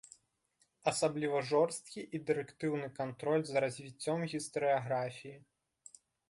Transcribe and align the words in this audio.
Асабліва 0.91 1.41
жорсткі 1.49 2.01
і 2.19 2.21
дырэктыўны 2.29 2.87
кантроль 3.01 3.45
за 3.51 3.57
развіццём 3.65 4.25
гістарыяграфіі. 4.33 5.37